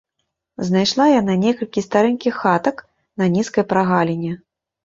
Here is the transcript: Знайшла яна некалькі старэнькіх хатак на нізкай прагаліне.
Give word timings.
Знайшла 0.69 1.05
яна 1.21 1.35
некалькі 1.43 1.83
старэнькіх 1.87 2.39
хатак 2.47 2.81
на 3.23 3.31
нізкай 3.35 3.67
прагаліне. 3.75 4.31